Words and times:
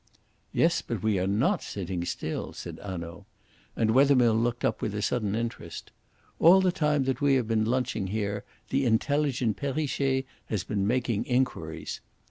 "Yes, 0.51 0.81
but 0.81 1.03
we 1.03 1.19
are 1.19 1.27
not 1.27 1.61
sitting 1.61 2.05
still," 2.05 2.53
said 2.53 2.79
Hanaud; 2.81 3.27
and 3.75 3.91
Wethermill 3.91 4.33
looked 4.33 4.65
up 4.65 4.81
with 4.81 4.95
a 4.95 5.01
sudden 5.03 5.35
interest. 5.35 5.91
"All 6.39 6.59
the 6.59 6.71
time 6.71 7.03
that 7.03 7.21
we 7.21 7.35
have 7.35 7.47
been 7.47 7.65
lunching 7.65 8.07
here 8.07 8.43
the 8.69 8.83
intelligent 8.83 9.57
Perrichet 9.57 10.25
has 10.47 10.63
been 10.63 10.87
making 10.87 11.25
inquiries. 11.27 12.01